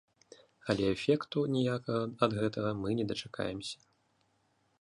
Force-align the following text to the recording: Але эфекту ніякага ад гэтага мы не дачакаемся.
Але 0.73 0.85
эфекту 0.93 1.43
ніякага 1.57 2.01
ад 2.29 2.35
гэтага 2.41 2.75
мы 2.81 2.89
не 3.01 3.05
дачакаемся. 3.13 3.77